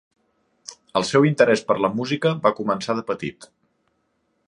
El 1.01 1.05
seu 1.09 1.27
interès 1.31 1.63
per 1.69 1.77
la 1.87 1.93
música 1.99 2.35
va 2.47 2.55
començar 2.63 2.97
de 3.01 3.05
petit. 3.13 3.51